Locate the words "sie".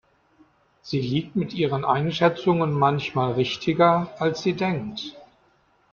0.81-0.99, 4.41-4.53